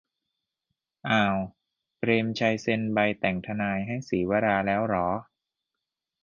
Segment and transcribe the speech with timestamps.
[1.09, 1.35] "อ่าว
[1.99, 5.07] เปรมชัยเซ็นใบแต่งทนายให้ศรีวราห์แล้วหรอ"